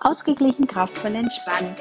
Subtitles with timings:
[0.00, 1.80] Ausgeglichen, kraftvoll, entspannt.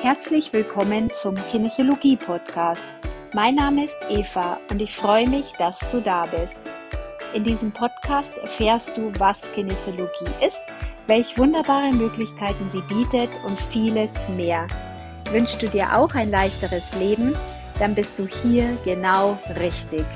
[0.00, 2.90] Herzlich willkommen zum Kinesiologie-Podcast.
[3.34, 6.62] Mein Name ist Eva und ich freue mich, dass du da bist.
[7.34, 10.62] In diesem Podcast erfährst du, was Kinesiologie ist,
[11.08, 14.66] welche wunderbare Möglichkeiten sie bietet und vieles mehr.
[15.30, 17.34] Wünschst du dir auch ein leichteres Leben?
[17.78, 20.06] Dann bist du hier genau richtig.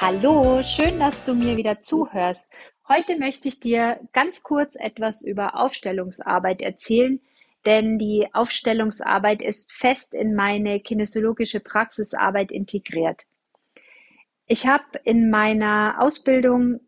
[0.00, 2.48] Hallo, schön, dass du mir wieder zuhörst.
[2.86, 7.20] Heute möchte ich dir ganz kurz etwas über Aufstellungsarbeit erzählen,
[7.66, 13.26] denn die Aufstellungsarbeit ist fest in meine kinesiologische Praxisarbeit integriert.
[14.46, 16.78] Ich habe in meiner Ausbildung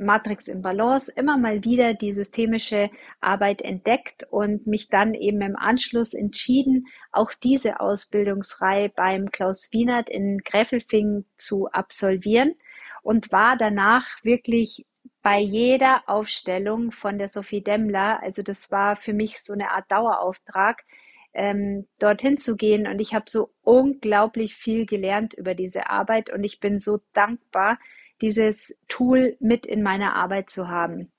[0.00, 2.90] Matrix im Balance immer mal wieder die systemische
[3.20, 10.08] Arbeit entdeckt und mich dann eben im Anschluss entschieden, auch diese Ausbildungsreihe beim Klaus Wienert
[10.08, 12.54] in Gräfelfing zu absolvieren
[13.02, 14.86] und war danach wirklich
[15.22, 19.90] bei jeder Aufstellung von der Sophie Demmler, also das war für mich so eine Art
[19.92, 20.84] Dauerauftrag,
[21.32, 26.42] ähm, dorthin zu gehen und ich habe so unglaublich viel gelernt über diese Arbeit und
[26.42, 27.78] ich bin so dankbar,
[28.20, 31.10] dieses Tool mit in meiner Arbeit zu haben.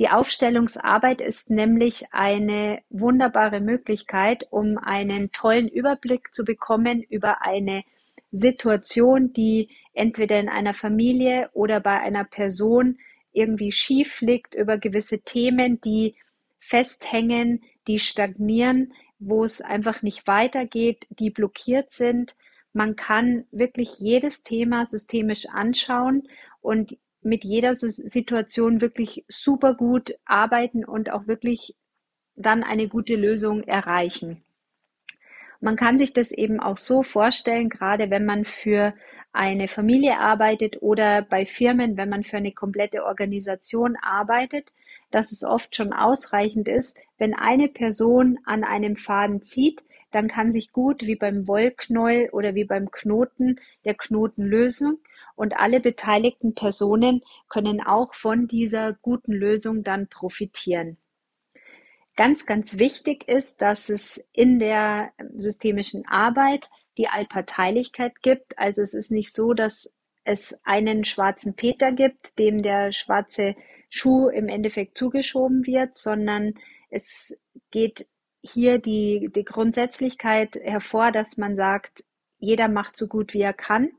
[0.00, 7.84] Die Aufstellungsarbeit ist nämlich eine wunderbare Möglichkeit, um einen tollen Überblick zu bekommen über eine
[8.32, 12.98] Situation, die entweder in einer Familie oder bei einer Person
[13.32, 16.16] irgendwie schief liegt, über gewisse Themen, die
[16.58, 22.34] festhängen, die stagnieren, wo es einfach nicht weitergeht, die blockiert sind
[22.74, 26.28] man kann wirklich jedes Thema systemisch anschauen
[26.60, 31.76] und mit jeder Situation wirklich super gut arbeiten und auch wirklich
[32.34, 34.42] dann eine gute Lösung erreichen.
[35.60, 38.92] Man kann sich das eben auch so vorstellen, gerade wenn man für
[39.32, 44.72] eine Familie arbeitet oder bei Firmen, wenn man für eine komplette Organisation arbeitet,
[45.10, 50.52] dass es oft schon ausreichend ist, wenn eine Person an einem Faden zieht, dann kann
[50.52, 54.98] sich gut wie beim Wollknäuel oder wie beim Knoten der Knoten lösen
[55.36, 60.96] und alle beteiligten Personen können auch von dieser guten Lösung dann profitieren.
[62.16, 68.56] Ganz, ganz wichtig ist, dass es in der systemischen Arbeit die Allparteilichkeit gibt.
[68.56, 69.92] Also es ist nicht so, dass
[70.22, 73.56] es einen schwarzen Peter gibt, dem der schwarze
[73.90, 76.54] Schuh im Endeffekt zugeschoben wird, sondern
[76.88, 77.36] es
[77.72, 78.06] geht
[78.44, 82.04] hier die, die Grundsätzlichkeit hervor, dass man sagt,
[82.38, 83.90] jeder macht so gut wie er kann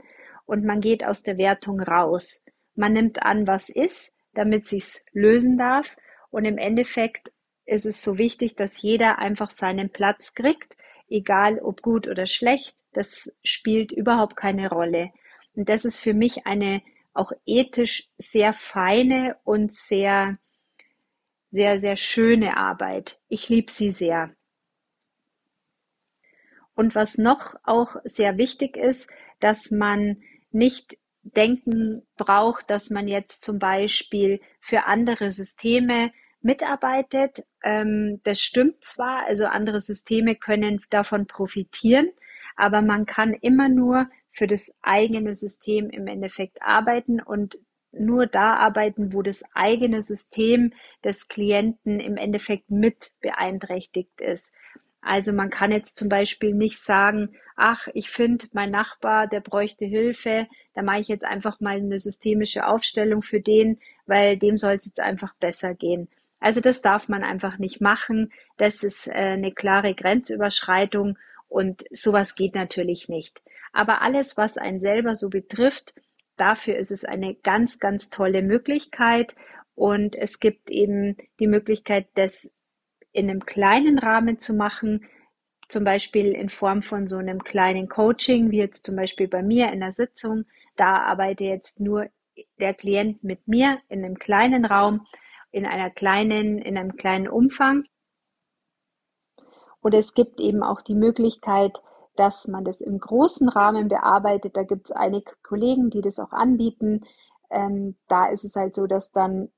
[0.45, 2.43] und man geht aus der Wertung raus.
[2.75, 5.95] Man nimmt an, was ist, damit sich's lösen darf
[6.29, 7.31] und im Endeffekt
[7.65, 10.77] ist es so wichtig, dass jeder einfach seinen Platz kriegt,
[11.09, 15.11] egal ob gut oder schlecht, das spielt überhaupt keine Rolle.
[15.55, 20.37] Und das ist für mich eine auch ethisch sehr feine und sehr
[21.51, 23.19] sehr, sehr schöne Arbeit.
[23.27, 24.35] Ich liebe sie sehr.
[26.75, 33.43] Und was noch auch sehr wichtig ist, dass man nicht denken braucht, dass man jetzt
[33.43, 36.11] zum Beispiel für andere Systeme
[36.41, 37.45] mitarbeitet.
[37.63, 42.09] Ähm, das stimmt zwar, also andere Systeme können davon profitieren,
[42.55, 47.57] aber man kann immer nur für das eigene System im Endeffekt arbeiten und
[47.99, 50.73] nur da arbeiten, wo das eigene System
[51.03, 54.53] des Klienten im Endeffekt mit beeinträchtigt ist.
[55.01, 59.85] Also man kann jetzt zum Beispiel nicht sagen, ach, ich finde, mein Nachbar, der bräuchte
[59.85, 64.73] Hilfe, da mache ich jetzt einfach mal eine systemische Aufstellung für den, weil dem soll
[64.73, 66.07] es jetzt einfach besser gehen.
[66.39, 68.31] Also das darf man einfach nicht machen.
[68.57, 71.17] Das ist äh, eine klare Grenzüberschreitung
[71.47, 73.41] und sowas geht natürlich nicht.
[73.73, 75.93] Aber alles, was einen selber so betrifft,
[76.37, 79.35] dafür ist es eine ganz, ganz tolle Möglichkeit.
[79.75, 82.51] Und es gibt eben die Möglichkeit, das
[83.11, 85.05] in einem kleinen Rahmen zu machen,
[85.67, 89.71] zum Beispiel in Form von so einem kleinen Coaching, wie jetzt zum Beispiel bei mir
[89.71, 90.45] in der Sitzung.
[90.75, 92.09] Da arbeite jetzt nur
[92.59, 95.07] der Klient mit mir in einem kleinen Raum,
[95.51, 97.85] in einer kleinen, in einem kleinen Umfang.
[99.81, 101.81] Oder es gibt eben auch die Möglichkeit,
[102.15, 104.55] dass man das im großen Rahmen bearbeitet.
[104.57, 107.01] Da gibt es einige Kollegen, die das auch anbieten.
[107.49, 109.49] Ähm, da ist es halt so, dass dann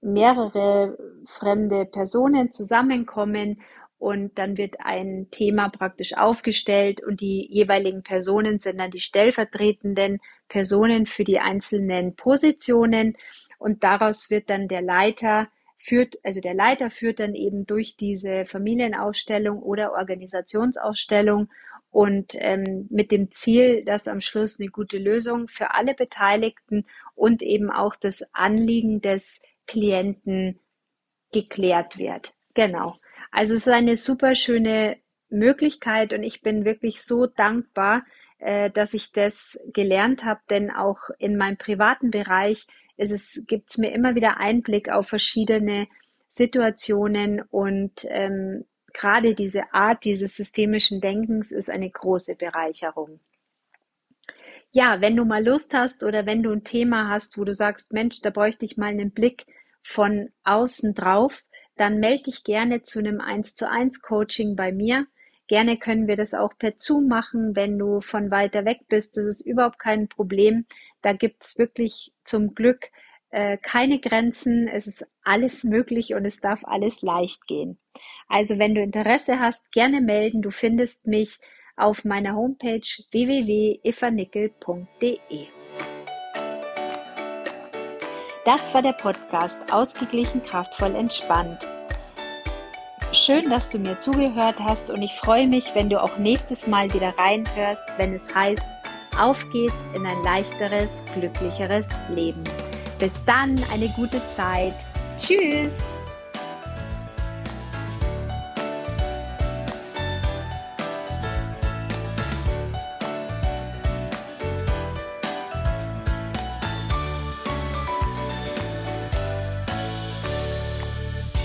[0.00, 3.62] mehrere fremde Personen zusammenkommen
[3.98, 10.20] und dann wird ein Thema praktisch aufgestellt und die jeweiligen Personen sind dann die stellvertretenden
[10.48, 13.16] Personen für die einzelnen Positionen
[13.58, 18.44] und daraus wird dann der Leiter führt, also der Leiter führt dann eben durch diese
[18.44, 21.48] Familienausstellung oder Organisationsausstellung
[21.92, 27.42] und ähm, mit dem Ziel, dass am Schluss eine gute Lösung für alle Beteiligten und
[27.42, 30.58] eben auch das Anliegen des Klienten
[31.32, 32.34] geklärt wird.
[32.54, 32.96] Genau.
[33.30, 34.96] Also es ist eine super schöne
[35.28, 38.04] Möglichkeit und ich bin wirklich so dankbar,
[38.38, 42.66] äh, dass ich das gelernt habe, denn auch in meinem privaten Bereich
[42.96, 45.88] ist es, gibt es mir immer wieder Einblick auf verschiedene
[46.26, 53.20] Situationen und ähm, gerade diese Art dieses systemischen Denkens ist eine große Bereicherung.
[54.70, 57.92] Ja, wenn du mal Lust hast oder wenn du ein Thema hast, wo du sagst,
[57.92, 59.44] Mensch, da bräuchte ich mal einen Blick
[59.82, 61.44] von außen drauf,
[61.76, 65.06] dann melde dich gerne zu einem 1 zu 1 Coaching bei mir.
[65.46, 69.16] Gerne können wir das auch per Zoom machen, wenn du von weiter weg bist.
[69.16, 70.64] Das ist überhaupt kein Problem.
[71.02, 72.90] Da gibt's wirklich zum Glück
[73.32, 74.68] äh, keine Grenzen.
[74.68, 77.78] Es ist alles möglich und es darf alles leicht gehen.
[78.28, 80.42] Also wenn du Interesse hast, gerne melden.
[80.42, 81.38] Du findest mich
[81.76, 85.46] auf meiner Homepage www.evanickel.de.
[88.44, 91.66] Das war der Podcast Ausgeglichen, kraftvoll, entspannt.
[93.12, 96.92] Schön, dass du mir zugehört hast und ich freue mich, wenn du auch nächstes Mal
[96.92, 98.66] wieder reinhörst, wenn es heißt,
[99.18, 102.42] auf geht's in ein leichteres, glücklicheres Leben.
[103.02, 104.74] Bis dann, eine gute Zeit.
[105.18, 105.98] Tschüss!